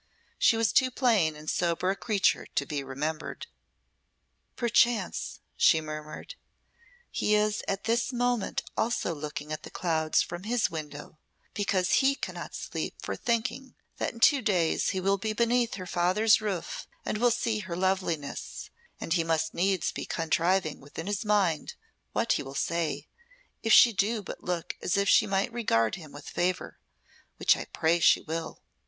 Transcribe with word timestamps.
She 0.39 0.57
was 0.57 0.73
too 0.73 0.89
plain 0.89 1.35
and 1.35 1.47
sober 1.47 1.91
a 1.91 1.95
creature 1.95 2.47
to 2.55 2.65
be 2.65 2.83
remembered. 2.83 3.45
"Perchance," 4.55 5.41
she 5.55 5.79
murmured, 5.79 6.33
"he 7.11 7.35
is 7.35 7.61
at 7.67 7.83
this 7.83 8.11
moment 8.11 8.63
also 8.75 9.13
looking 9.13 9.53
at 9.53 9.61
the 9.61 9.69
clouds 9.69 10.23
from 10.23 10.45
his 10.45 10.71
window, 10.71 11.19
because 11.53 11.99
he 12.03 12.15
cannot 12.15 12.55
sleep 12.55 12.95
for 12.99 13.15
thinking 13.15 13.75
that 13.97 14.11
in 14.11 14.19
two 14.19 14.41
days 14.41 14.89
he 14.89 14.99
will 14.99 15.19
be 15.19 15.33
beneath 15.33 15.75
her 15.75 15.85
father's 15.85 16.41
roof 16.41 16.87
and 17.05 17.19
will 17.19 17.29
see 17.29 17.59
her 17.59 17.75
loveliness, 17.77 18.71
and 18.99 19.13
he 19.13 19.23
must 19.23 19.53
needs 19.53 19.91
be 19.91 20.07
contriving 20.07 20.79
within 20.79 21.05
his 21.05 21.23
mind 21.23 21.75
what 22.11 22.31
he 22.33 22.41
will 22.41 22.55
say, 22.55 23.07
if 23.61 23.71
she 23.71 23.93
do 23.93 24.23
but 24.23 24.43
look 24.43 24.75
as 24.81 24.97
if 24.97 25.07
she 25.07 25.27
might 25.27 25.53
regard 25.53 25.93
him 25.93 26.11
with 26.11 26.27
favour, 26.27 26.79
which 27.37 27.55
I 27.55 27.65
pray 27.65 27.99
she 27.99 28.21
will." 28.21 28.63